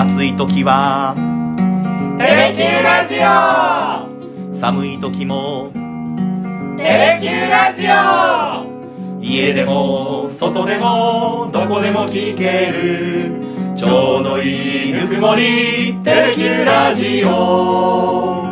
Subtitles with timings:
[0.00, 1.14] 暑い時は。
[2.16, 4.54] テレキューラジオ。
[4.54, 5.70] 寒い時も。
[6.78, 9.20] テレキューラジオ。
[9.20, 13.76] 家でも外でもどこでも聞ける。
[13.76, 15.94] ちょうどいいぬくもり。
[16.02, 18.46] テレキューラジオ。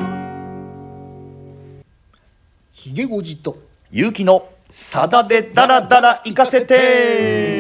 [2.72, 3.56] ひげごじと。
[3.90, 7.57] 勇気のさだでダラダラ行かせて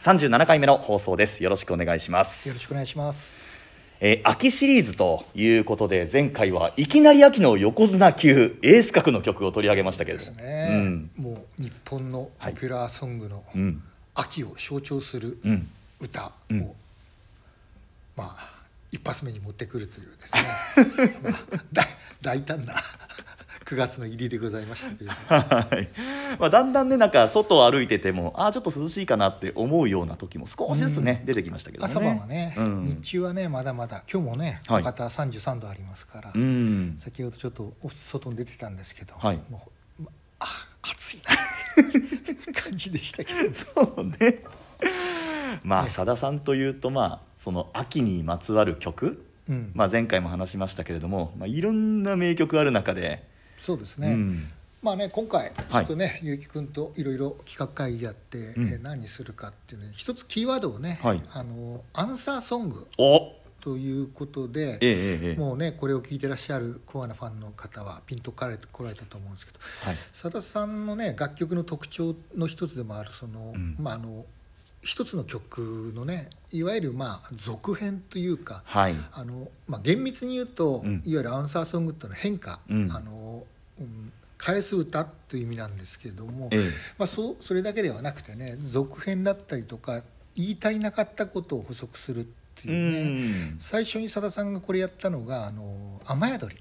[0.00, 1.44] 37回目の放送です。
[1.44, 2.48] よろしくお願いします。
[2.48, 3.44] よろしくお願いします。
[4.00, 13.82] えー秋シリーズということで前回はいきなり秋の横綱級エース格の曲を取り上げましたけれども、ね、もう日本のポピュラーソングのうんうん。
[14.14, 15.68] 秋を象徴するうん
[16.00, 16.60] 歌を、うん。
[18.16, 18.50] まあ
[18.90, 20.42] 一発目に持ってくるというですね、
[21.22, 21.86] まあ、だ
[22.22, 22.72] 大胆な
[23.70, 24.88] 9月の入りでございまし
[25.28, 25.88] たはい。
[26.40, 31.92] まあ、だんだんねなんか外を歩いててもああちょっと涼しいかなって思うような時も少しずつね、出てきましたけどね。
[31.92, 32.84] 朝晩はね、うん。
[32.84, 34.82] 日中はねまだまだ今日もねはい。
[34.82, 36.94] 博多33度ありますから、うん。
[36.98, 39.40] 先ほどちょっとお外に出てきたんですけど、はい。
[39.48, 39.62] も
[40.00, 40.08] うま
[40.40, 40.46] あ
[40.82, 44.42] 暑いな 感じでしたけどそうね。
[45.62, 49.70] まあさださんというとまあその秋にまつわる曲、うん。
[49.74, 53.28] まあ、前回も話しましたけれども、まあ、いろんな名曲ある中で、
[53.60, 54.48] そうですね、うん。
[54.82, 61.22] まあね今回ちょっとね、ゆうきくんといろいろ企画会議やって、えー何にするかっていうね一つキーワードをね、はい。
[61.32, 63.32] あのアンサーソングお。
[63.60, 65.36] ということで、ええええええ。
[65.36, 69.96] もうねこれを聞いてらっしゃるコアなファンの方はピンとこられられたと思うんですけどはい。
[70.12, 73.76] さださんのね楽曲の特徴の一つでもあるその、ん。
[73.78, 74.24] まああの
[74.80, 78.94] 一つの曲のねいわゆるまあ続編というか、はい。
[79.12, 81.02] あのまあ、厳密に言うと、うん。
[81.04, 82.90] いわゆるアンサーソングっていうのは変化、うん。
[82.90, 83.19] あのうん
[84.40, 86.60] 返す歌という意味なんですけれども、ええ。
[86.96, 90.02] まあ、そうそれだけではなくてね続編だったりとか
[90.34, 92.24] 言い足りなかったことを補足するっ
[92.54, 93.56] てういうね、ん。
[93.58, 96.56] 最初にさださんがこれやったのが「あの雨宿り」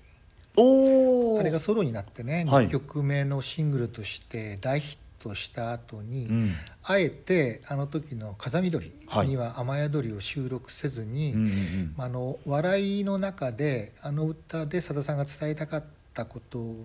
[1.40, 2.68] あれがソロになってね、はい。
[2.68, 6.52] 2曲目のシングルとして大ヒットした後に、うん。
[6.84, 9.30] あえてあの時の「風見鶏」はい。
[9.30, 11.94] には雨宿りを収録せずに、うんうんうん。
[11.98, 15.84] あの笑いの中であの歌でさださんが伝えたかっ
[16.14, 16.76] たこと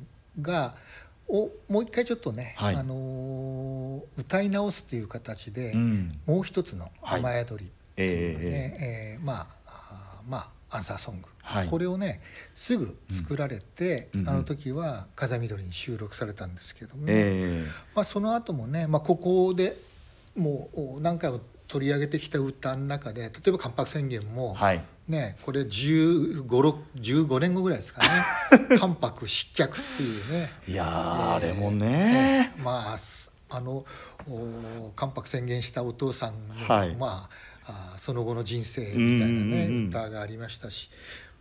[0.41, 0.75] が
[1.29, 2.77] をもう一回ちょっとね、はい。
[2.77, 6.21] あのー歌い直すという形で、うん。
[6.27, 7.21] もう一つの「はい。
[7.21, 10.39] 雨宿り」っていうね、えーまああーま
[10.71, 11.69] あアンサーソング、はい。
[11.69, 12.21] これをね
[12.55, 14.21] すぐ作られて、うん。
[14.21, 14.29] うん。
[14.29, 19.77] あの時は「風見鶏」に収録されたんですけどもね、えまあ、その後もね、まあ、ここで
[20.37, 21.41] もう何回も
[21.75, 24.85] 取り上げてきた歌の中で例えば「関白宣言も」えはい。
[25.09, 28.09] ね、これ15 15年後ぐらいですかね。
[28.79, 30.51] 関白失脚っていうね。
[30.67, 32.53] いやーあえーれもね。
[32.57, 33.85] えーまあすあの
[34.29, 36.95] お関白宣言したお父さんの、はい。
[36.95, 37.29] ま
[37.67, 40.89] ああその後の人生みたいなね、うんうんうん歌がありましたし、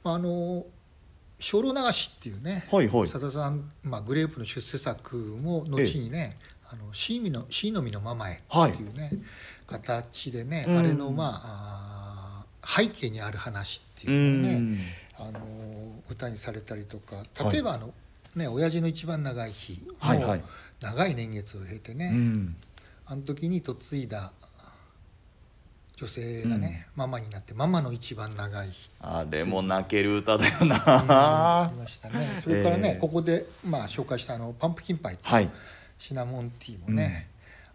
[0.03, 0.65] まあ、あの
[1.39, 3.07] 「精霊流し」っていうねはいはい。
[3.07, 6.37] さださん、まあ、グレープの出世作も後にね
[6.69, 9.11] 「あのシーミのシーの実のママへ」っていうね、
[9.79, 10.77] 形でね、うん。
[10.77, 14.79] あれのまあ背景にある話ってういうのをね、ん。
[15.19, 15.39] あの
[16.09, 17.93] 歌にされたりとか例えばあの、
[18.35, 20.37] ね親父の一番長い日も
[20.81, 22.55] 長い年月を経てね、うん。
[23.05, 24.31] あの時に嫁いだ
[25.95, 28.89] 女性がね、ママになってママの一番長い日。
[28.99, 32.39] あれも泣ける歌だよあなりましたね。
[32.41, 32.99] それからね、えー。
[32.99, 35.49] ここで、まあ、紹介したあのパンプキンパイとはい。
[35.97, 37.27] シナモンティーもね、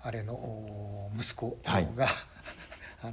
[0.09, 1.89] あれのお息子が、はい。
[3.01, 3.07] あ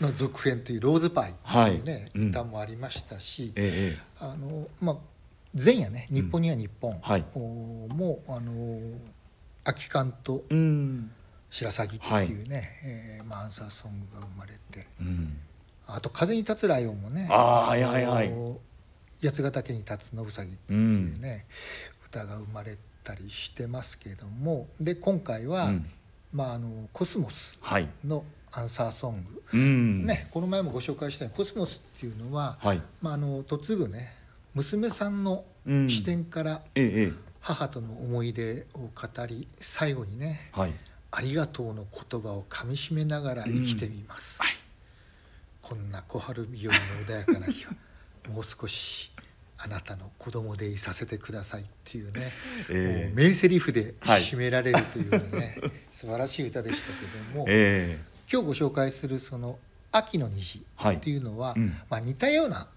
[0.00, 2.10] の続編という「ローズパイ」っていうね、はい。
[2.14, 2.28] うん。
[2.30, 4.96] 歌もありましたし、えええあのまあ
[5.52, 7.24] 前夜ね「日本には日本」はい。
[7.34, 7.38] お
[7.92, 8.80] もうあの
[9.64, 10.42] 空き缶と
[11.50, 15.38] 白鷺っていうね、えーまあ、アンサーソングが生まれてうん。
[15.86, 18.32] あと「風に立つライオン」もねあーはいはいはい。
[19.22, 21.44] 八ヶ岳に立つ野兎っていうね、
[22.06, 22.78] 歌が生まれ
[23.10, 25.86] たりしてますけどもで今回は、うん。
[26.32, 27.88] まあ、あのコスモスはい。
[28.06, 32.82] のアンサーソング、ねねこの前もご紹介したようにコスモスっていうのは、はい。
[33.00, 34.12] まあ、あの嫁ぐね
[34.54, 35.88] 娘さんのうん。
[35.88, 36.62] 視点から
[37.40, 40.74] 母との思い出を語り最後にねはい
[41.12, 44.40] 「ありがとう」の言葉をかみしめながら生きてみます、
[45.60, 47.72] こんな小春日和の穏やかな日は
[48.28, 49.12] もう少し
[49.62, 52.32] あなたの子供でいさせてくださいっていうね、
[52.70, 53.08] ええ。
[53.08, 55.58] もう名台詞ではい締められるというようなね、
[55.92, 57.98] 素晴らしい歌でしたけども、え
[58.32, 59.58] 今日ご紹介するその
[59.92, 60.96] 「秋の虹」はい。
[60.96, 61.76] っていうのは、うん。
[61.90, 62.68] まあ、似たような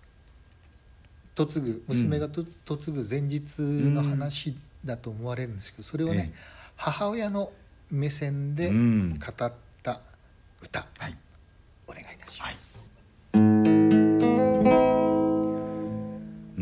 [1.37, 6.37] 嫁ぐ娘がと嫁ぐ前日の話だと思われるんですけどそれをね、え
[6.75, 7.51] 母親の
[7.91, 9.19] 目線でうん。
[9.19, 9.53] 語っ
[9.83, 9.99] った
[10.61, 11.17] 歌、はい。
[11.87, 12.91] お願いいたします、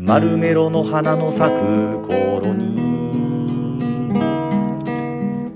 [0.04, 2.76] 丸メロの花の咲く頃に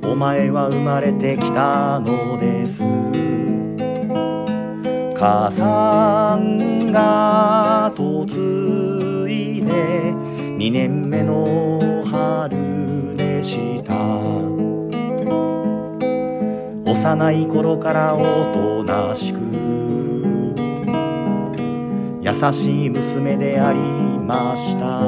[0.04, 2.84] お前は生まれてきたのです。
[5.18, 8.22] 母さんが嫁
[9.32, 9.72] いで
[10.14, 13.96] 2年目の春でした。
[16.88, 18.20] 幼い頃からお
[18.52, 19.38] となしく
[22.26, 25.00] 優しい娘でありました。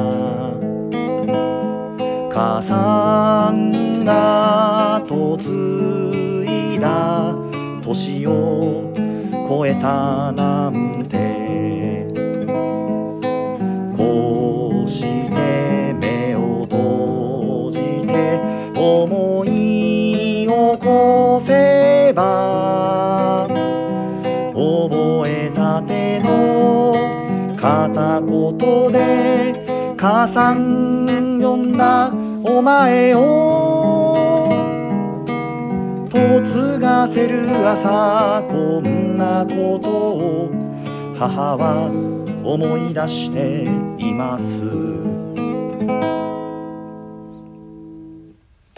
[2.30, 7.34] 母さんが嫁いだ
[7.82, 8.94] 年を
[9.48, 10.70] 超えたな
[29.98, 32.12] 母さん呼んだ
[32.44, 34.48] お前を
[36.14, 40.50] 嫁がせる朝こんなことを
[41.18, 41.90] 母は
[42.44, 43.64] 思い出して
[43.98, 44.60] います。
[44.60, 44.68] と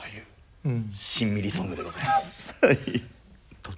[0.06, 0.24] いう
[0.64, 2.54] うん、しんみりソングでございます。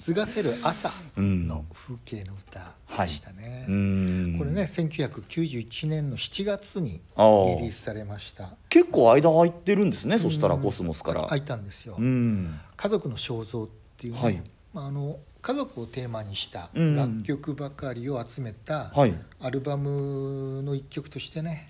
[0.07, 0.93] 嫁がせる朝。
[1.17, 1.49] うん。
[1.49, 2.61] の風景の歌
[2.99, 4.37] でしたね、うん。
[4.39, 8.51] これね1991年の7月にリリあーースされました。
[8.69, 11.27] 結構間空いてるんですね、そしたらコスモスから。
[11.27, 12.59] 開いたんですよ、うん。
[12.77, 14.43] 家族の肖像っていうね、はい。
[14.73, 16.97] まあ、あの家族をテーマにしたうん。
[16.97, 19.15] 楽曲ばかりを集めたはい。
[19.41, 21.69] アルバムの一曲としてね。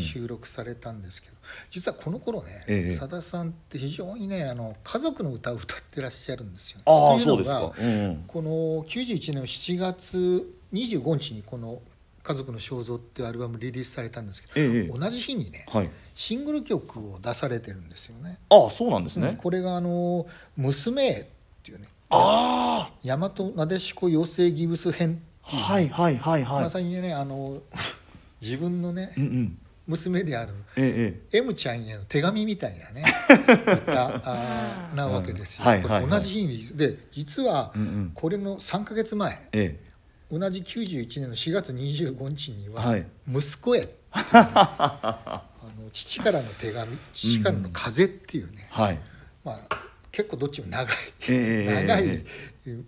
[0.00, 1.36] 収録されたんですけど
[1.70, 2.92] 実はこの頃ねええ。
[2.92, 6.80] さだ、さんって非常にねあの家族の歌を歌ってらっしゃるんですよ。
[6.84, 7.74] ああ、といそうですのがか。
[7.80, 8.24] うん。
[8.26, 8.50] この
[8.84, 11.80] 91年の7月25日にこの
[12.22, 15.90] 「家族の肖像」っていうアルバムリリースされたんですけど、ええ同じ日にねはい。
[16.14, 18.38] シングル曲を出されてるんですよね。
[18.48, 19.38] ああ、そうなんですうんね。
[19.40, 20.26] これがあの
[20.56, 21.24] 「娘へ」っ
[21.62, 25.56] ていうねあ大和なでしこ養成ギブス編あ。
[25.56, 26.64] はいはいはいはい。
[26.64, 27.62] まさにねあの
[28.40, 29.58] 自分のねうんうん。
[29.84, 33.04] 娘であるええ M ちゃんへの手紙みたいなね
[33.82, 35.64] 歌あーなわけですよ。
[35.64, 37.74] うんはいはいはい同じ日にで実は
[38.14, 39.91] これの3か月前ええ。
[40.32, 43.06] 同じ91年の4月25日にははい。
[43.28, 45.44] 息子へっていうね あ
[45.78, 49.00] の父からの手紙父からの風っていうね、はい。
[49.44, 50.96] まあ結構どっちも長い、
[51.28, 52.24] ええ長い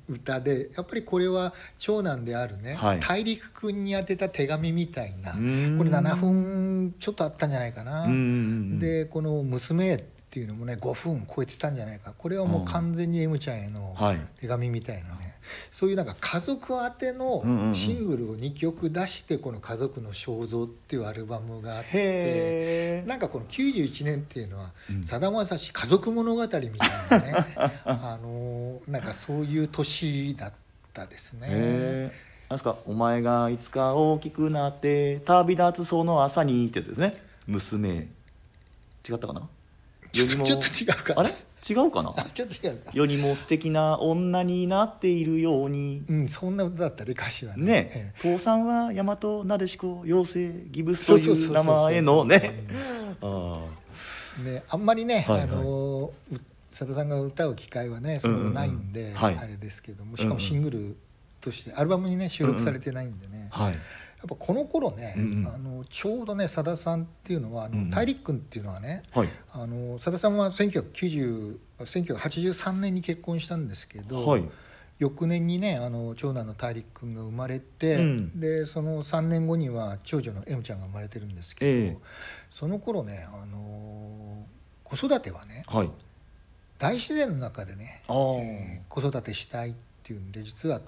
[0.09, 3.01] 歌でやっぱりこれは長男であるね、はい。
[3.01, 6.07] 大陸君に宛てた手紙みたいなこうれーん。
[6.07, 8.07] 7分ちょっとあったんじゃないかな。
[8.79, 10.05] でこの娘へっ
[10.35, 15.35] ていうのもね5分超えてたんじゃないかこれはもう完全に M ちゃんへのはい手紙みたいなね、
[15.71, 23.05] そういうなんか家族宛てのシングルを2曲出してこの「家族の肖像」っていうアルバムがあって。
[23.07, 26.71] なんかこの91年っていうのはうんさだまさし家族物語みたい
[27.11, 27.47] なね
[27.85, 30.53] あのなんかそういう年だっ
[30.93, 32.13] たですね。
[32.49, 37.15] なんですか、お前がいつか大きくなって旅立つその朝にってやつですね。
[37.47, 38.09] 娘。
[39.09, 39.49] 違ったかな？
[40.15, 40.45] ちょ世にも。
[40.47, 41.31] ちょっと違うかあれ？
[41.69, 42.15] 違うかな？
[42.17, 42.91] あちょっと違うか。
[42.93, 46.05] 世にも素敵な女になっているように。
[46.09, 47.65] うんそんな歌だったね歌詞はね。
[47.65, 48.23] ね、ええ。
[48.37, 52.65] 父さんは大和なでしこ妖精ギブスという名前のね。
[53.23, 53.61] あ
[54.43, 56.37] ね、あんまりね、あのう
[56.71, 60.17] 佐田さんが歌う機会はねそんなないんで、あれですけども。
[60.17, 60.97] しかもシングル
[61.41, 63.73] としてアルバムにね収録されてないんでね、あはい。
[63.73, 63.79] や
[64.27, 65.47] っぱこの頃ね、うんうん。
[65.47, 67.91] あのちょうどねさださんっていうのはあの、うんうん。
[67.91, 69.29] 大陸君っていうのはねはい。
[69.53, 74.45] あのさださんは1990 1983年に結婚したんですけど、はい。
[74.99, 78.41] 翌年にねあの長男の大陸君が生まれて、うん。
[78.41, 81.99] でその3年後には長女の M ちゃんが生まれてるんですけど、ええ。
[82.51, 84.47] その頃ねあの
[84.85, 85.91] 子育てはねはい。
[86.79, 90.81] 大自然の中でね、えー子育てしたいっていうんで実は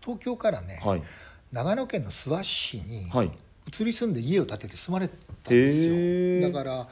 [0.00, 1.02] 東京からね、はい
[1.52, 3.30] 長野県の諏訪市にはい。
[3.70, 5.14] 移り住んで家を建てて住まれた
[5.50, 6.52] んですよ、へー。
[6.52, 6.88] だから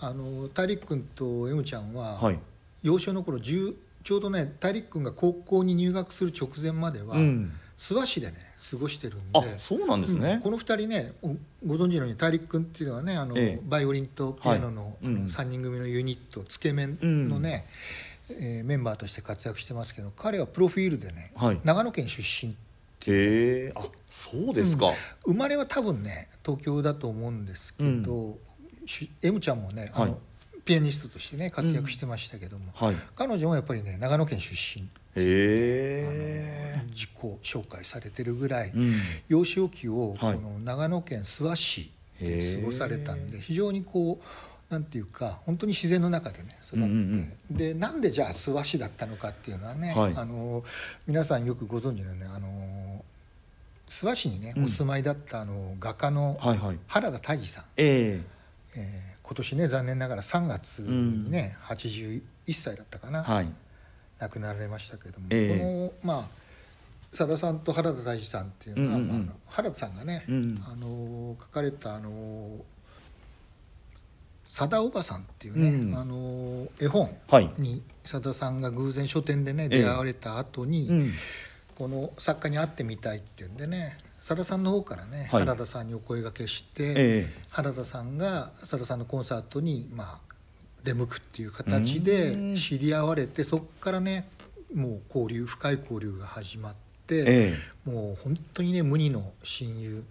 [0.00, 2.38] あの大陸君と M ちゃんは、はい。
[2.82, 7.52] 幼少の頃10ちょうどね大陸君が高校に入学する直前までは、うん。
[7.76, 8.34] 諏訪市でね
[8.70, 11.28] 過ごしてるんであそうなんですうんねこの2人ねお
[11.66, 13.60] ご存知のように大陸君っていうのはねあの、ええ。
[13.64, 17.66] バイオリンとピアノの,、はいうん3人組のユニットつけ麺のね、
[18.30, 21.60] えーメンバーとして活躍してますけど彼はプロフィールでね、はい。
[21.64, 22.54] 長野県出身へ
[23.08, 24.92] えあそうですか、
[25.26, 28.38] 生まれは多分ね東京だと思うんですけど、
[28.86, 30.14] し M ちゃんもねあの、はい。
[30.64, 32.96] ピアニストとしてね活躍してましたけども、はい。
[33.14, 34.88] 彼女もやっぱりね長野県出身。
[35.16, 37.10] へあの自己
[37.42, 38.94] 紹介されてるぐらい、えうん。
[39.28, 40.38] 幼少期をこはい。
[40.38, 44.24] の長野県諏訪市で過ごされたんで非常にこう
[44.74, 46.92] なんていうか本当に自然の中でね育って、うん
[47.50, 50.14] うんでなんでじゃあ諏訪市だったのかっていうのはね、はい。
[50.16, 50.64] あの
[51.06, 53.04] 皆さんよくご存知のねあの
[53.88, 54.64] 諏訪市にねうん。
[54.64, 56.78] お住まいだったあの画家のはいはい。
[56.88, 58.20] 原田泰治さん、え
[58.74, 58.80] え。
[58.80, 62.20] ー今年ね残念ながら3月にね、81
[62.52, 63.48] 歳だったかな、えはい。
[64.18, 65.92] 亡くなられましたけれども、ええ。
[66.02, 66.24] このまあ
[67.16, 69.26] 佐田さんと原田泰治さんっていうのは、うんうんうん。
[69.26, 70.64] まあ原田さんがね、うん。
[70.66, 72.58] あの書かれたあの
[74.56, 75.98] 佐田おばさんっていうね、うん。
[75.98, 77.50] あの絵本はい。
[77.58, 79.78] に佐田さんが偶然書店でねええ。
[79.80, 81.12] 出会われた後に、うん。
[81.74, 85.44] この作家に会ってみたいっていうんでね佐田さんの方からね、はい。
[85.44, 87.26] 原田さんにお声掛けして、ええ。
[87.50, 90.34] 原田さんが佐田さんのコンサートにまあ
[90.84, 94.28] 出向くっていう形で知り合われてそこからね
[94.72, 96.74] もう交流深い交流が始まっ
[97.08, 97.54] て、え。
[97.84, 100.04] もう本当にね無二の親友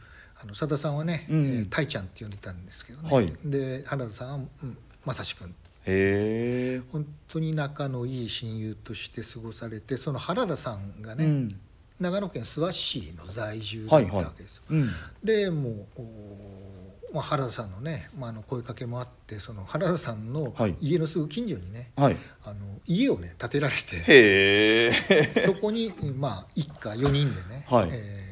[0.43, 1.45] あの佐田さんはね、うん。
[1.45, 3.33] えータイちゃんって呼んでたんですけどね、はい。
[3.45, 11.59] で原田さんは、うん、正志君えへえ本当に仲のいい親友として過ごされてその原田さんがね、うん。
[12.00, 14.63] 長野県諏訪市の在住だったわけですよ。
[14.69, 14.89] うん。
[15.23, 16.03] でもうお
[17.13, 20.75] まあ、原田さんのね、まあ、あの声かけもあってその原田さんのはい。
[20.81, 22.17] 家のすぐ近所にね、はい。
[22.43, 24.91] あの家をね建てられて
[25.31, 27.89] そこに、まあ、一家4人でね、はい。
[27.93, 28.23] えー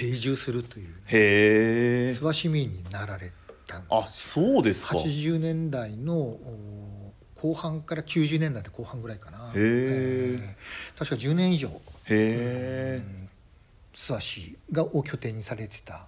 [0.00, 2.08] 定住するという、ね、へえ。
[2.08, 3.32] 諏訪市民になられ
[3.66, 4.46] たんあですよ。
[4.46, 4.96] そうですか。
[4.96, 9.52] 80年代のお後半から90年代の後半ぐらいかな。
[9.54, 11.72] へーー確か10年以上へ
[12.08, 13.02] え。
[13.92, 16.06] 諏訪市がを拠点にされてた。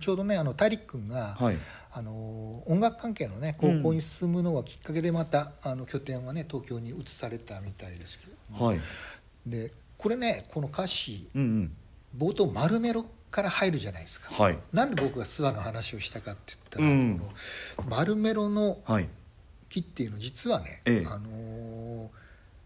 [0.00, 1.56] ちょうどねあの大陸君が、はい。
[1.92, 8.26] あの音楽関係のね高校に進むのがきっかけでまた、あの拠点はね東京に移されたみたいですけ
[8.58, 8.80] どはい。
[9.46, 11.76] でこれねこの歌詞うんうん。
[12.16, 14.32] 冒頭「丸メロ」から入るじゃないですか。
[14.32, 14.58] はい。
[14.72, 17.22] なんで僕が諏訪の話をしたかって言ったら、うん。
[17.88, 19.08] 丸メロのはい
[19.68, 21.06] 木っていうの実はね、ええ。
[21.06, 22.10] あの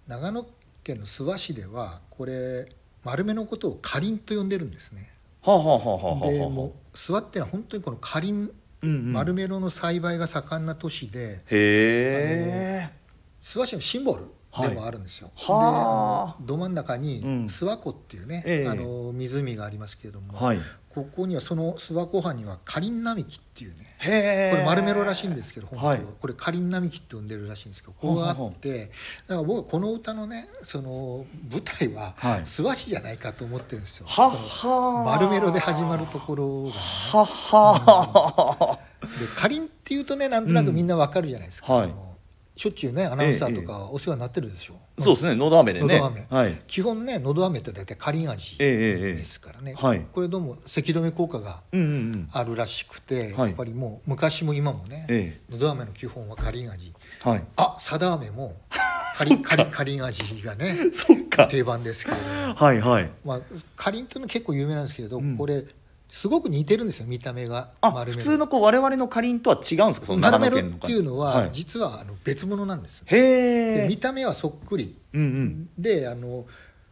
[0.07, 0.47] 長野
[0.85, 2.69] 県の諏訪市ではこれ
[3.05, 5.11] 丸メロのことをかりんと呼んでるんですね。
[5.43, 8.51] はあはあはあでもう諏訪ってのは本当にこのかりん
[8.83, 9.13] うんうん。
[9.13, 12.91] 丸メロの栽培が盛んな都市でへえ。
[13.43, 14.27] 諏訪市のシンボル
[14.61, 15.31] でもあるんですよ。
[15.35, 17.45] はいはあでど真ん中にうん。
[17.45, 18.69] 諏訪湖っていうね、ええ。
[18.69, 20.61] あの湖がありますけれども、はい。
[20.95, 24.09] ここにはその諏訪湖畔にはかりん並木っていうねこ
[24.59, 26.03] れ丸メロらしいんですけど本当は、はい。
[26.21, 28.91] これかりん並木って呼んでるらしいんですけどここがあって
[29.27, 32.41] だから僕はこの歌のねその舞台ははい。
[32.41, 34.07] 諏訪市じゃないかと思ってるんですよ。
[35.07, 36.73] 丸メロで始まるところがね。
[36.75, 38.79] はは
[39.19, 42.12] でかりんっていうとねなんとなくみんなわかるじゃないですか、うん
[42.55, 45.35] しょっちゅうねアナウンサーとかお世話になってるでしょ、そうですね。
[45.35, 46.01] のど飴でね。
[46.29, 46.63] はい。
[46.67, 50.07] 基本ねのど飴って大体かりん味ええええですからね、はい。
[50.13, 51.63] これどうも咳止め効果が
[52.33, 53.49] あるらしくて、はい。
[53.49, 56.93] やっぱりもう昔も今もね、えのど飴の基本はかりん味。
[57.23, 57.45] はい。
[57.57, 58.57] あさだ飴も
[59.17, 59.25] か。
[59.25, 60.77] りんかりんかりん味がね
[61.49, 62.55] 定番ですけれども。
[62.55, 63.11] はいはい。
[63.25, 63.41] まあ
[63.77, 65.37] かりんっていうの結構有名なんですけれど、うん。
[65.39, 65.65] これ
[66.15, 67.71] すごく似てるんですよ見た目が。
[67.81, 70.07] あ丸メロ普通のこう我々のかりんとは違うんですか？
[70.09, 71.51] その長丸メロ野県のっていうのは、はい。
[71.55, 73.03] 実はあの別物なんです。
[73.07, 74.95] へえで見た目はそっくり。
[75.15, 75.69] うんうん。
[75.79, 76.45] であの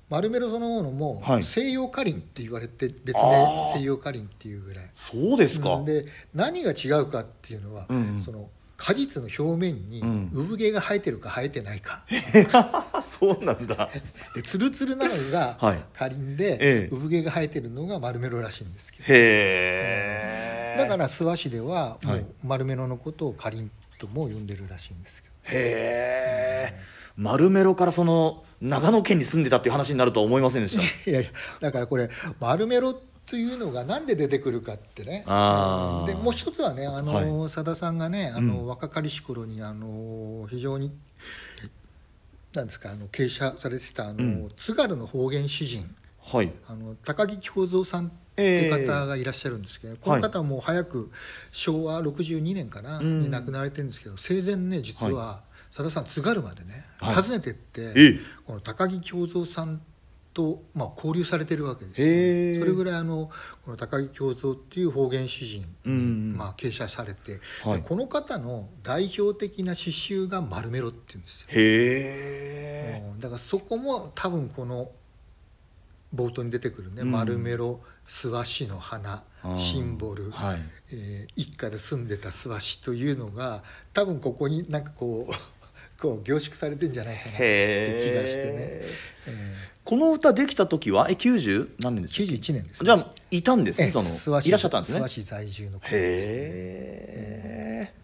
[0.09, 1.43] 丸メロそのものもはい。
[1.43, 3.73] 西洋カリンって言われて別あ名ー。
[3.75, 4.91] 西洋カリンっていうぐらい。
[4.97, 5.83] そうですか。
[5.85, 8.19] で何が違うかっていうのは、うんうん。
[8.19, 8.49] その
[8.79, 10.31] 果実の表面にうん。
[10.33, 12.03] 産毛が生えてるか生えてないか、
[12.55, 12.87] あ
[13.21, 13.89] そうなんだ。
[14.35, 15.85] でツルツルなのが はい。
[15.93, 16.95] かりんで、ええ。
[16.95, 19.05] 産毛が生えてるのが丸メロらしいんですけど。
[19.05, 20.77] へえ。
[20.79, 22.21] だから諏訪市ではもはい。
[22.21, 25.35] う丸メロのことをかりんとも呼んでるらしいんですけど。
[25.59, 26.81] へえ。
[27.17, 31.11] 丸メロからその長野県に住んでたっていう話になるとは思いませんでした？
[31.11, 32.09] いやいやだからこれ
[32.41, 32.95] 丸メロ
[33.27, 35.23] というのがなんで出てくるかってね。
[36.07, 38.67] でもう一つはねあの、は佐田さんがねあの、うん。
[38.67, 40.93] 若かりし頃にあの非常に
[42.55, 44.51] なんですかあの傾斜されてたあの、うん。
[44.57, 45.95] 津軽の方言詩人。
[46.23, 46.53] はい。
[46.69, 51.11] あの高木京三さんって方がいらっしゃるんですけど、この方はもう早く
[51.53, 53.21] 昭和62年かな、うん。
[53.21, 57.15] に亡くなられてるんですけど生前ね実は佐田さん津軽までね、はい。
[57.15, 58.19] 訪ねてって、ええ。
[58.47, 59.81] この高木京三さん
[60.33, 63.31] と、まあ、交流されてるわけですよ、ね、それぐらいあの
[63.65, 67.79] この高木京三っていう方言詩人に、うんまあ、傾斜されて、はい。
[67.79, 73.21] でこの方の代表的な詩集が「丸メロ」っていうんですよ、へえうん。
[73.21, 74.93] だからそこも多分この
[76.15, 77.11] 冒頭に出てくるね「うん。
[77.11, 79.25] 丸メロ諏訪市の花」
[79.57, 80.61] シンボル、はい。
[80.93, 85.33] えー一家で住んでた諏訪市というのが多分ここになんかこう
[86.01, 88.55] こう凝縮されてんじゃないかなって気がしてね。
[89.27, 91.09] えーこの歌できた時は？
[91.11, 92.15] え90何年です？
[92.25, 94.99] か91年です、じゃあいたんですええねそのいらっしゃったんですね。
[95.01, 96.33] 諏訪市在住の頃ですね。
[96.33, 97.95] へえ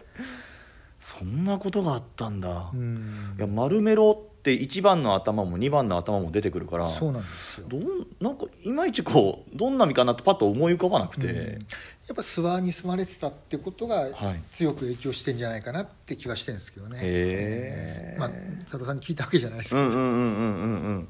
[0.98, 3.36] そんなことがあったんだ、いうん。
[3.38, 7.68] や丸メロって1番の頭も2番の頭も出てくるからそうなんですよ。
[7.68, 7.82] どん
[8.20, 11.36] なんかいまいちこうどんな身かなとパッと思い浮かばなくて、うん。
[11.36, 14.42] やっぱ諏訪に住まれてたってことがはい。
[14.50, 18.30] 強く影響してんじゃないかなって気はしてるんですけどね、へえまあ
[18.64, 21.08] 佐藤さんに聞いたわけじゃないですけど、うんうんうんうんうん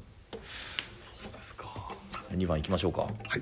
[2.31, 3.01] 2番いきましょうか。
[3.01, 3.41] はい。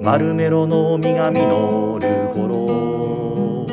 [0.00, 1.40] 丸メロの実が実
[2.00, 3.66] る頃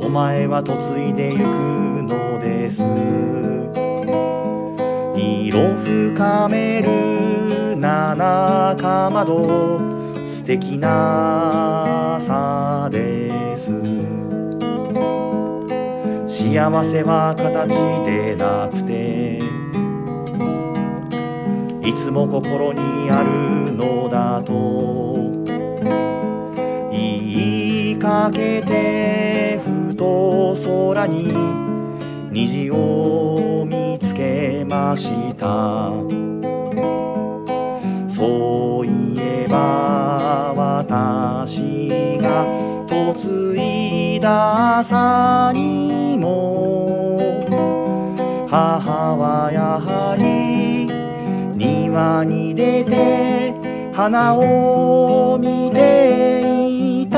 [0.00, 2.82] お前は嫁いでゆくのです。
[5.16, 9.46] 色深める七かまど
[10.26, 13.70] 素敵なさです。
[16.26, 17.68] 幸せは形
[18.04, 19.45] でなくて
[21.86, 25.14] いつも心にあるのだと。
[26.90, 31.32] 言いかけてふと空に
[32.32, 35.92] 虹を見つけました。
[38.12, 38.90] そうい
[39.20, 42.44] えば私が
[42.90, 47.16] 嫁いだ朝にも。
[48.48, 50.35] 母はやはり
[51.96, 53.54] 庭に出て
[53.94, 57.16] 花を見ていた。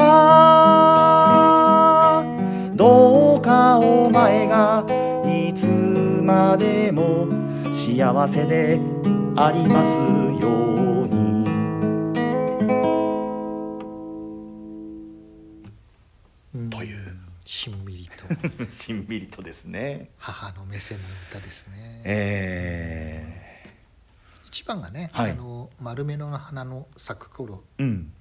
[2.74, 4.84] どうかお前が
[5.26, 5.66] いつ
[6.22, 7.26] までも
[7.72, 8.78] 幸せで
[9.34, 9.88] あります
[10.40, 11.44] ように。
[16.54, 16.70] うん。
[16.70, 16.98] という。
[17.44, 18.14] しんみりと。
[18.70, 20.10] しんみりとですね。
[20.18, 22.02] 母の目線の歌ですね。
[22.04, 23.47] え
[24.58, 25.30] 一番がね、はい。
[25.30, 27.62] あの丸めの花の咲く頃。
[27.78, 28.12] ー、うん。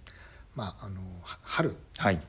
[0.55, 1.75] まああのは春。
[1.97, 2.21] はい。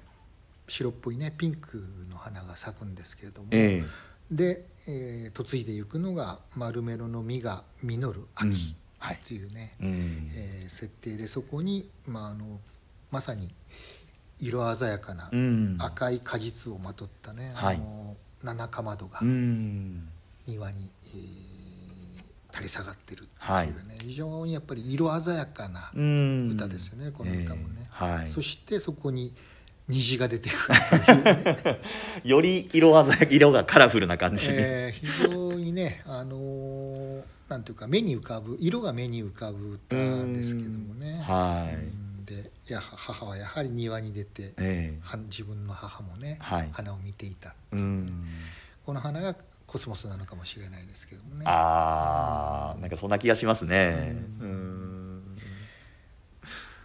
[0.66, 3.84] 白っぽいねピンクの花が咲くんですけれども、え
[4.30, 8.54] で、えー嫁いでいくのが丸メロの実が実る秋うん。
[8.98, 9.16] はい。
[9.22, 10.30] っていうね、ー、うん。
[10.34, 12.60] えー設定でそこに、まあ、あの
[13.10, 13.52] まさに
[14.40, 15.76] 色鮮やかなうん。
[15.78, 17.76] 赤い果実をまとったね、はい。
[17.76, 20.08] あの七かまどがうん。
[20.46, 21.57] 庭に、えー
[22.50, 23.66] 垂れ下がってるっていうはい。
[23.68, 26.50] ね、非常にやっぱり色鮮やかなうん。
[26.50, 27.80] 歌ですよね、この歌もね。
[27.80, 28.28] えーはい。
[28.28, 29.34] そしてそこに
[29.88, 30.54] 虹が出てく
[31.14, 31.80] るね、
[32.24, 41.18] より色鮮や色がカラフルな感じ、えー非常にね、あのーなんていうか目に浮かぶ色が目に浮かぶ歌ですけどもね。
[41.26, 42.24] はい、うん。
[42.26, 46.68] でいや母はやはり庭に出て、えは自分の母もね、はい。
[46.72, 48.26] 花を見ていたえうん。
[48.84, 49.34] この花が
[49.68, 51.44] コスモスなのかもしれないですけどね。
[51.44, 55.22] ああ、なんかそんな気がしますね、うん、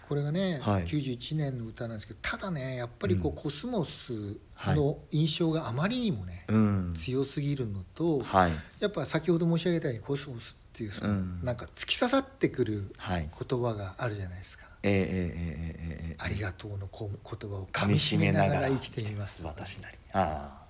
[0.09, 14.65] これがね、はい、91年の歌なんですけどただねやっぱりこう、うん、コスモスの印象があまりにもね、はい、強すぎるのと、はい、やっぱ先ほど申し上げたようにコスモスっていうその、うん、なんか突き刺さってくる言葉があるじゃないですか。
[14.83, 20.62] えー、えー、えー、えー、ありがとうの言葉をかみしめながら生きてみます私なりああ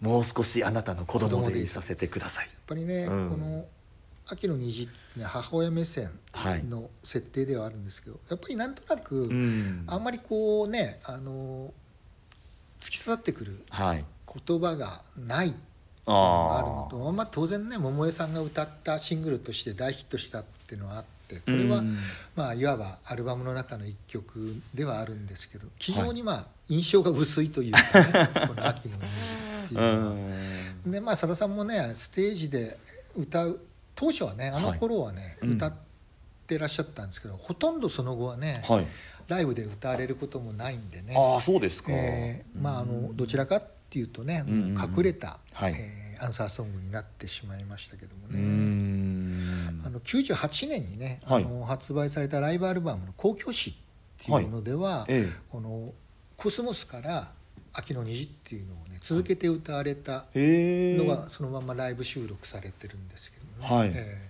[0.00, 2.46] もう少しあなたの子供でいさせてください。
[2.46, 3.30] やっぱりね、うん。
[3.30, 3.66] この
[4.30, 9.84] 「秋の虹」ってね母親目線はいの設定ではあるんですけど、やっぱりなんとなく、うん。
[9.86, 11.72] あんまりこうねあの
[12.80, 14.04] 突き刺さってくるはい。
[14.46, 15.60] 言葉がないってい
[16.06, 21.96] うのがあるのあとまあ、当然ね桃江さんが歌ったシングルとして大ヒットしたっていうのはあってこれは、うん。
[22.36, 29.04] まあ、いわばアルバムの中の一曲ではあるんですけど非常にまあ 印象が薄いというかね、この「秋の虹」
[29.74, 30.14] っていううのは。
[30.86, 30.90] ん。
[30.90, 32.78] でまあさださんもねステージで
[33.16, 33.60] 歌う
[33.94, 35.52] 当初はねあの頃はね、うん。
[35.54, 35.72] 歌っ
[36.46, 38.86] てらっしゃったんですけどほとんどその後はね、はい。
[39.28, 41.14] ライブで歌われることもないんでね。
[41.16, 44.96] ああそうですか、えーまああのどちらかっていうとね、うんうんうん。
[44.96, 45.74] 隠れた、はい。
[45.76, 49.82] えーアンサーソングになってしまいましたけどもうね、ん。
[49.86, 51.44] あの98年にね、はい。
[51.44, 53.70] あの発売されたライブアルバムの「公共詩」
[54.20, 55.30] っていうのでは、え。
[55.48, 55.92] この
[56.36, 57.32] コスモスから
[57.78, 63.76] 「秋の虹」っていうのをね続けて歌われたのがそのままライブ収録されてるんですけどね。
[63.76, 63.92] はい。
[63.94, 64.28] えー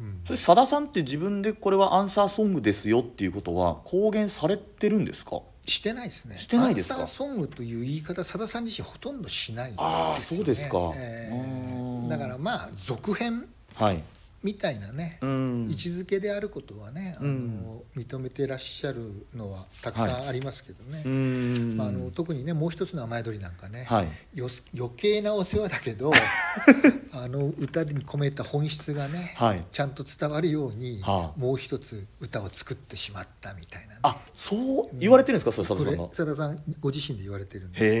[0.00, 0.20] うん。
[0.24, 5.40] それさださんって自分でこれはアンサーソングですよっていうことは公言されてるんですか？
[5.66, 6.38] してないですね。
[6.38, 6.94] してないですか？
[6.94, 9.94] アンサーソングという言い方、さださん自身ほとんどしないですよね。
[9.94, 10.92] あーそうですか。
[10.94, 12.08] えー。
[12.08, 14.02] だからまあ続編はい
[14.42, 15.66] みたいなね、うん。
[15.68, 17.82] 位置づけであることはね、あのうん。
[17.96, 21.76] 認めてらっしゃるのはたくさんありますけどね、うん。
[21.76, 24.08] まあ、あの特にねもう一つの雨鳥なんかね、はい。
[24.36, 26.12] 余計なお世話だけど
[27.12, 29.64] あの歌に込めた本質がね、はい。
[29.72, 31.40] ちゃんと伝わるように、はあ。
[31.40, 35.52] もう一つ歌を作ってしまったみたいなね、あそう言われてるんですか？
[35.52, 37.84] それ佐これ藤さんが佐田さんご自身で言われてるんです。
[37.84, 37.92] へえ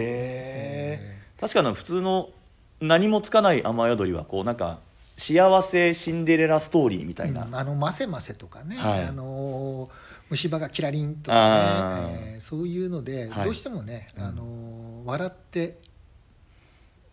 [1.02, 2.30] え確かに普通の
[2.80, 4.78] 何もつかない雨宿りはこうなんか
[5.18, 9.04] 幸せシンデレラストーリーみたいな、うんあの「ませませ」とかね、はい。
[9.04, 9.90] あの
[10.30, 13.44] 虫歯がキラリンとかね、えーそういうので、はい。
[13.44, 15.80] どうしてもね、あの笑って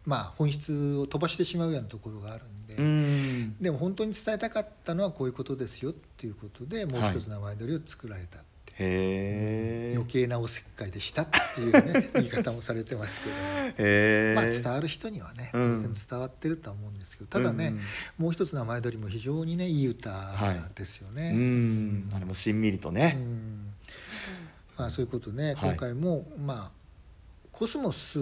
[0.06, 3.58] まあ本質を飛ばしてしまうようなところがあるんで、うん。
[3.60, 8.40] でも本当に伝えたかったのはこういうことですよっていうことでもう一つ名前取りを作られた
[8.78, 15.80] 余計なおせっかいでしたっていうね言い方もされてますけど、 へえまあ伝わる人にはね当うん。
[15.80, 17.74] 然伝わってるとは思うんですけどただね、
[18.18, 21.32] もう一つ名前取りも非常にねいい歌ですよね。
[21.34, 22.12] うん。
[22.14, 23.74] あれもしんみりとうね、ん。
[24.78, 25.70] まあ、そういうことね、はい。
[25.70, 26.86] 今回もまあ
[27.54, 28.20] コスモス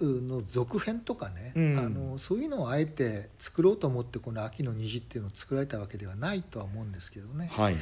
[0.00, 1.78] の続編とかね、うん。
[1.78, 7.48] あのそういうのをあえて作ろうと思ってこの「秋の虹」っていうのを作られたわけではないとは思うんですけどね。
[7.52, 7.76] はい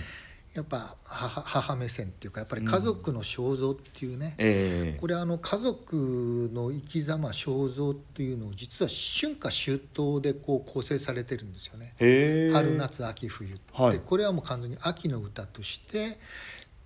[0.54, 5.00] やっぱ母母目線っていうかやっぱり家族の肖像っていうね、ええ。
[5.00, 11.94] これあの家族の生き様肖像っていうのを実は春夏秋冬でこう構成されてるんですよね。
[11.98, 12.52] へえ。
[12.52, 13.98] 春夏秋冬って、はい。
[13.98, 16.18] これはもう完全に秋の歌として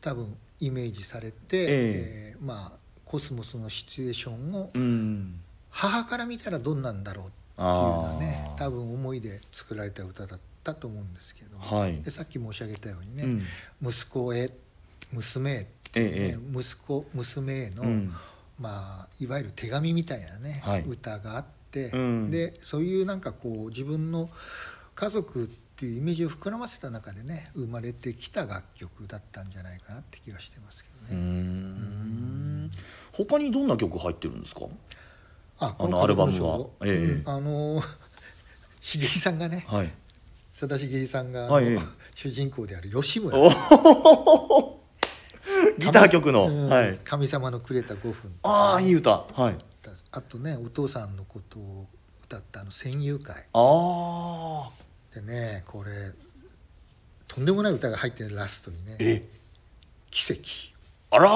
[0.01, 2.37] 多分イメージされて、ええ。
[2.41, 5.41] ーまあコスモスのシチュエーションをうん。
[5.71, 12.01] 母から見たらどんなんだろうっていうようなね多分思いで作られた歌だったと思うんですけども、はい。
[12.03, 13.91] でさっき申し上げたようにね、うん。
[13.91, 14.51] 息子へ
[15.13, 18.13] 娘へっていうね、ええ息子娘への、うん。
[18.61, 20.83] まあ、いわゆる手紙みたいなね、はい。
[20.83, 22.31] 歌があって、うん。
[22.31, 24.29] でそういうなんかこう自分の
[24.95, 31.21] 家族っていうイメージを膨らませた中でね生まれてきた楽曲だったんじゃないかなって気がしてますけうどね。
[31.23, 32.71] ん。
[33.13, 34.63] 他にどんな曲入ってるんですか？
[35.61, 36.59] ああのアルバムは。
[36.59, 37.83] こええうんあの
[38.81, 39.93] 茂木さんがねはい。
[40.53, 41.79] 佐田茂さんが、はい
[42.15, 43.39] 主人公である吉村。
[43.39, 44.81] お
[45.79, 46.99] ギター曲の、うんはい。
[47.05, 49.25] 神様のくれた5分」ああいい歌。
[49.35, 49.59] はい。
[50.11, 51.87] あとねお父さんのことを
[52.25, 53.47] 歌ったあの戦友会。
[53.53, 54.71] ああ。
[55.15, 55.91] でねこれ
[57.29, 59.29] とんでもない歌が入ってるラストにねえ
[60.11, 60.41] 「奇跡。
[61.11, 61.31] あら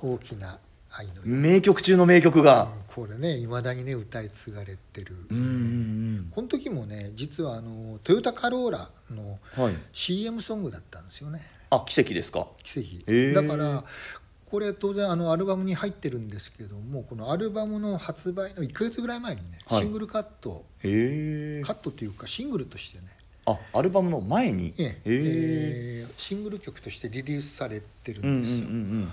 [0.00, 0.06] ー。
[0.06, 0.58] 大きな
[0.92, 2.68] 愛のよ名曲中の名曲が。
[2.88, 11.40] これねいまだにね歌い継がれてる、うんうんこの時もね実はあのトヨタカローラのうんはい CM ソングだったんですよね。
[11.70, 12.48] あ奇跡ですか？
[12.64, 13.84] 奇跡、へーだから
[14.46, 19.82] これ当然あのアルバムに入ってるんですけどもこのアルバムの発売の1か月ぐらい前にね、はい。
[19.82, 20.64] シングルカット。
[20.82, 21.62] へえ。
[21.64, 23.06] カットっていうかシングルとしてね。
[23.46, 24.74] あアルバムの前に？
[24.78, 24.86] ええ。
[24.86, 26.06] ええ。
[26.10, 29.08] ーシングル曲としてリリースされてるうんうんんですよ、うん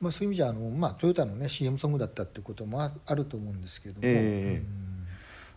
[0.00, 4.62] まあ、そういう意味じゃあの、まあ、トヨタのね CM ソングだったってこともああると思うんですけども、ええ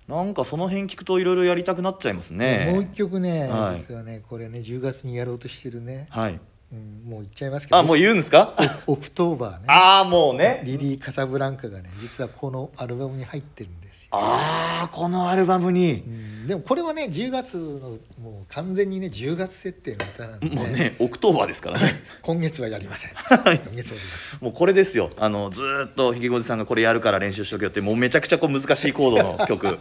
[0.10, 0.16] うん。
[0.16, 2.70] なんかその辺聞くといろいろやりたくなっちゃいますね。
[2.72, 3.80] もう一曲ね、はい。
[3.80, 6.40] 実はねこれね10月にやろうとしてるね、はい。
[6.72, 7.78] うん、もう言っちゃいますけど。
[7.78, 8.56] あもう言うんですか？
[8.88, 9.66] October ね。
[9.68, 10.62] ああもうね。
[10.66, 16.04] リリー・カサブランカがね実はこのアルバムに入ってるんでああこのアルバムに。
[16.06, 17.90] うん、でもこれはね10月の
[18.24, 20.48] もう完全にね10月設定の歌なんで。
[20.50, 22.04] もうね October ですからね。
[22.24, 23.12] 今月はやりません。
[23.30, 23.98] 今月はやりません。
[24.42, 25.12] もうこれですよ。
[25.18, 29.66] あのずーっとひげおじさんがこれやるから練習しとけよってもうめちゃくちゃこう難しいコードの曲。
[29.70, 29.80] もう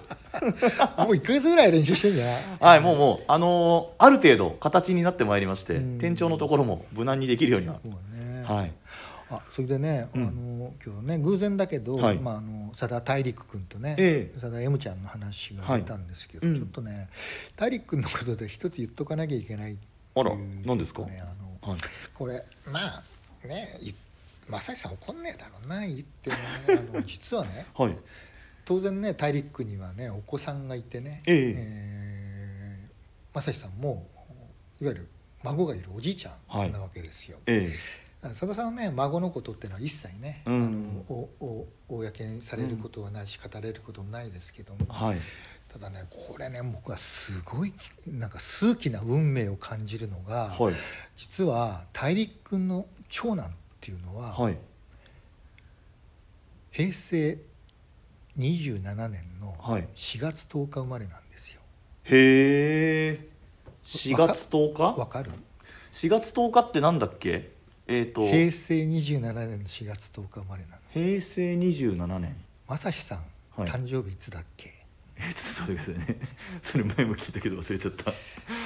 [1.14, 2.27] 1か月ぐらい練習してんじゃ？
[2.27, 5.99] ないはいもうもうあのーある程度形になってまいりましてうん。
[5.99, 7.75] 店長のところも無難にできるようには。
[8.12, 8.73] ね、はい
[9.31, 10.23] あそれでね、うん。
[10.27, 12.19] あの今日ね偶然だけど、はい。
[12.19, 14.41] まあ、あの佐田大陸君とね、ええ。
[14.41, 16.61] 佐田 M ちゃんの話が出たんですけど、はいうん。
[16.61, 17.09] ちょっとね
[17.57, 19.87] 大陸君のことで一つ言っとかなきゃいけないってい
[20.23, 21.03] うあら何ですか？
[21.05, 21.27] ねあ
[21.67, 21.81] のはい。
[22.14, 23.03] これまあ
[23.47, 23.93] ねい
[24.49, 26.37] 正志さん怒んねえだろうな言ってね
[26.69, 27.95] あの 実はね、はい。
[28.64, 31.55] 当然ね大陸君にはねお子さんがいてね、ええ。
[31.57, 32.88] えー
[33.35, 34.07] 正志さんも
[34.81, 35.09] いわゆる
[35.45, 36.31] 孫がいるおじいちゃ
[36.67, 37.38] んなわけですよ。
[37.47, 37.71] え
[38.20, 40.64] 佐田さんはね孫のことっていうのは一切ね、うん。
[40.64, 45.18] あのおお公にされることはないし、語れることもないですけども、えはい。
[45.68, 47.72] ただねこれね僕はすごい
[48.09, 50.74] なんか数奇な運命を感じるのが、はい。
[51.14, 54.59] 実は大陸君の長男っていうのは、はい。
[56.72, 57.38] 平成
[58.37, 59.88] 27年のはい。
[59.94, 61.61] 4月10日生まれなんですよ。
[62.04, 63.28] へえ
[63.85, 64.83] 4月10日？
[64.98, 65.31] わかる
[65.92, 67.57] ？4月10日ってなんだっけ？
[67.88, 70.77] えっ、と平成27年の4月10日生まれなの。
[70.92, 72.37] 平成27年。
[72.68, 73.18] 正志さん、
[73.57, 73.68] はい。
[73.68, 74.72] 誕生日いつだっけ？
[75.16, 76.20] えちょっと待ってくださいね。
[76.62, 78.12] それ前も聞いたけど忘れちゃった。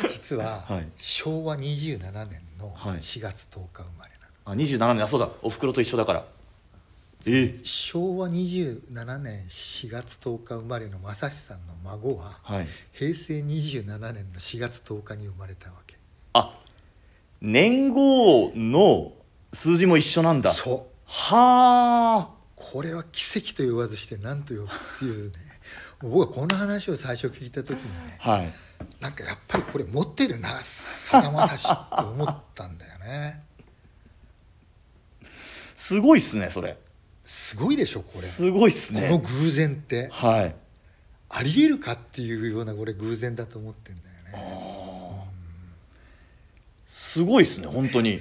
[0.09, 0.89] 実は はい。
[0.97, 2.99] 昭和27年のはい。
[2.99, 5.03] 4月10日生まれなの、あ27年。
[5.05, 5.31] あそうだ。
[5.41, 6.27] おふくろと一緒だから。
[7.25, 12.69] え昭和27年4月10日生まれの正志さんの孫ははい。
[12.93, 15.97] 平成27年の4月10日に生まれたわけ。
[16.33, 16.59] あ
[17.43, 19.13] 年号の
[19.53, 20.53] 数字も一緒なんだ。
[20.53, 20.93] そう。
[21.05, 22.29] はあ。
[22.55, 24.69] これは奇跡と言わずして何と呼ぶっ
[25.01, 25.37] ていうね。
[26.01, 28.53] 僕はこの話を最初聞いた時にねはい。
[29.01, 33.43] なんかやっぱりこれ持ってるなさだまさしって思ったんだよね。
[35.77, 36.79] すごいっすねそれ。
[37.25, 40.09] すごいでしょこれ、すごいっすこのね偶然って。
[40.13, 40.55] はい。
[41.29, 44.03] ありえるかっていうようなこれ偶然だと思ってんだ
[44.33, 44.72] よね
[46.93, 48.11] すごいっすね本当に。
[48.11, 48.21] いや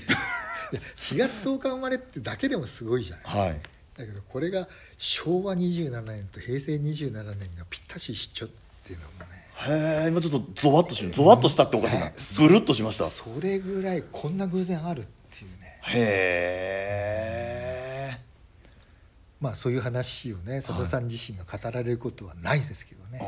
[0.96, 3.50] 4月10日生まれってだけでもすごいじゃない。
[3.50, 3.62] はい。
[3.98, 8.50] だけどこれが昭和27年と平成27年がぴったし一緒っ
[8.86, 9.42] ていうのもね。
[9.64, 12.06] へえ今ちょっとゾワッとしゾワッとしたっておかしいな。
[12.06, 13.04] ねブルッとしました。
[13.04, 15.80] それぐらいこんな偶然あるっていうね。
[15.84, 17.61] へえ
[19.42, 23.24] まあそういう話をねさださん自身が語られることはないですけどね、あ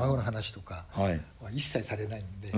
[0.00, 1.20] 孫の話とかあはい。
[1.40, 2.52] は一切されないんで、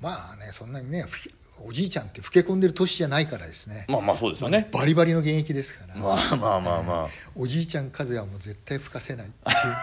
[0.00, 1.30] まあねそんなにねふ
[1.66, 4.68] おじいちゃんって老け込んでる年じゃないからですね、まあまあそうですよね。
[4.72, 9.74] バリバリの現役ですから、まあまあまあま おじいちゃん風はもう絶対吹かせないっていうね。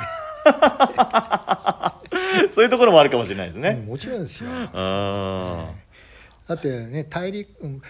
[0.46, 2.00] あ
[2.54, 4.50] そういうところもあるかもしれないですうんねもちろんですよ。
[4.74, 5.74] あ
[6.48, 7.82] だってね大陸、うん、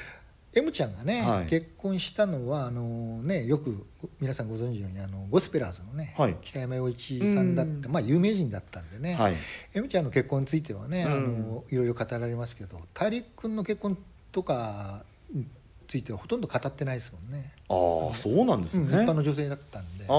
[0.53, 1.45] M ちゃんがね、はい。
[1.45, 3.85] 結婚したのはあのねよく
[4.19, 6.35] 皆さんご存知のようにあのゴスペラーズのね、はい。
[6.41, 9.35] 北山洋一さんだってまあ有名人だったんでね、あはい。
[9.73, 11.13] M ちゃんの結婚についてはね、うん。
[11.13, 13.97] あのいろいろ語られますけど大陸君の結婚
[14.31, 15.45] とかに
[15.87, 20.05] ついてはほとんど語ってないですもんね、ああそうなんですうん、ね一般の女性だったんで。
[20.05, 20.11] ああ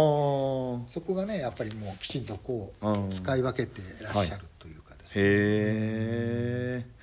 [0.87, 3.11] そこがねやっぱりもうきちんとこう、うん。
[3.11, 7.02] 使い分けてらっしゃるというかですね、へえ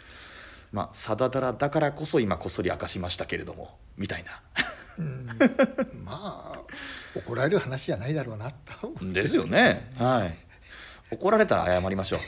[0.72, 4.42] まあさだだらだからこそ今こっそり明かしましたけれどもみたいな。
[4.98, 5.26] うん。
[6.04, 6.62] まあ
[7.16, 9.06] 怒られる話じゃないだろうなと思う。
[9.06, 9.92] んですよね。
[9.98, 10.36] はい。
[11.12, 12.20] 怒られたら謝りましょう。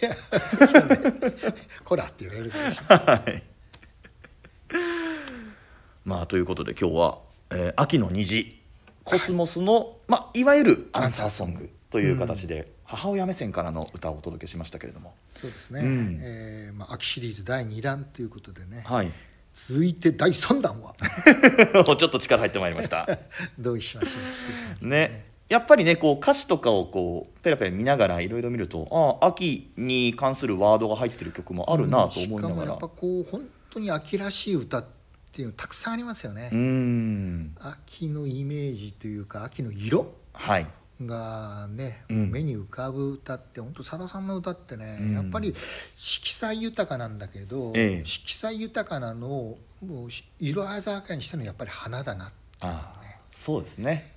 [1.86, 3.44] こらって言われるかもしれないはい。
[6.04, 7.20] まあということで今日は、
[7.52, 8.60] えー秋の虹
[9.04, 15.14] コスモスの、まあ、いわゆるアンサーソングという形で、母親目線からの歌をお届けしましたけれども。
[15.32, 16.20] そうですね、うん。
[16.22, 19.12] えーまあ、秋シリーズ第2弾ということでね、はい。
[19.54, 20.96] 続いて第3弾は？
[21.98, 23.06] ちょっと力入ってまいりました。
[23.60, 25.32] どうしましょうっていう感じでね。
[25.50, 34.86] やっぱりねこう歌詞とかをこうペラペラ見ながらいろいろ見るとああ秋に関するワードが入ってる曲もあるなと思いなしかもがらやっぱこう本当に秋らしい歌っ
[35.34, 37.56] ていうのたくさんありますよね、うーん。
[37.60, 40.14] 秋のイメージというか秋の色。
[40.32, 40.68] はい
[41.08, 42.32] がね、うん。
[42.32, 45.14] 目に浮かぶ歌って本当さださんの歌ってね、うん。
[45.14, 45.56] やっぱり
[45.96, 48.06] 色彩豊かなんだけど、ええ。
[48.06, 52.80] 色彩豊かなのをもうし色鮮やかにしたのはやっぱり花だなっていうね。
[53.32, 54.14] そうですね。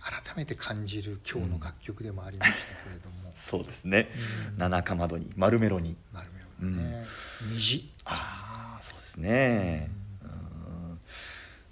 [0.00, 4.08] 改めて感じる今日の楽曲でもありましたけれども、 そうですね、
[4.52, 4.58] うん。
[4.58, 5.96] 七かまどに丸メロに。
[6.12, 7.04] 丸めろね、
[7.52, 7.92] 虹。
[8.04, 9.90] ああそうですね。
[10.22, 11.00] うん。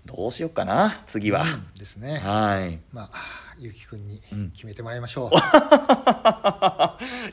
[0.06, 2.78] どうしようかな次は、うんですね、はい。
[2.92, 4.50] まあゆうきくんにうん。
[4.50, 5.30] 決めてもらいましょ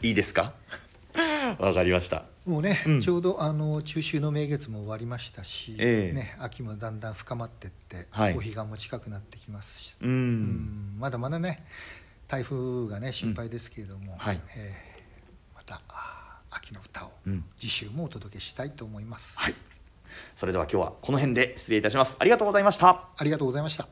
[0.01, 0.53] いいですか？
[1.59, 2.23] わかりました。
[2.45, 3.01] う、もうね、うん。
[3.01, 6.13] ちょうどあの中秋の名月も終わりましたし、ええ。
[6.13, 8.33] ね、秋もだんだん深まってって、はい。
[8.35, 11.65] お彼岸も近くなってきますし、うん、うんまだまだね
[12.27, 14.39] 台風がね心配ですけれども、はい。
[14.57, 14.95] えー
[15.55, 17.45] またあー秋の歌をうん。
[17.59, 19.53] 次週もお届けしたいと思います、はい。
[20.35, 22.15] それでは今日はこの辺で失礼いたします。
[22.19, 23.07] ありがとうございました。
[23.15, 23.87] ありがとうございました